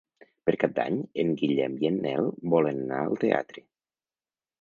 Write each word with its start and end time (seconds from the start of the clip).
Per 0.49 0.53
Cap 0.61 0.71
d'Any 0.77 0.95
en 1.23 1.29
Guillem 1.41 1.75
i 1.83 1.89
en 1.89 1.99
Nel 2.05 2.31
volen 2.55 2.81
anar 2.87 3.03
al 3.03 3.21
teatre. 3.25 3.63